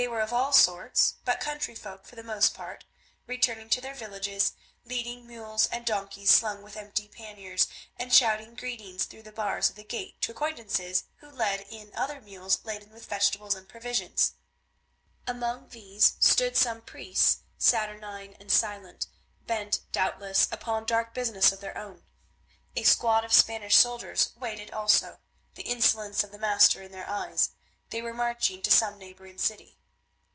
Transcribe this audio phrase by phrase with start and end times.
[0.00, 2.84] They were of all sorts, but country folk for the most part,
[3.28, 9.04] returning to their villages, leading mules and donkeys slung with empty panniers, and shouting greetings
[9.04, 13.06] through the bars of the gate to acquaintances who led in other mules laden with
[13.06, 14.32] vegetables and provisions.
[15.28, 19.06] Among these stood some priests, saturnine and silent,
[19.46, 22.02] bent, doubtless, upon dark business of their own.
[22.74, 25.20] A squad of Spanish soldiers waited also,
[25.54, 27.50] the insolence of the master in their eyes;
[27.90, 29.78] they were marching to some neighbouring city.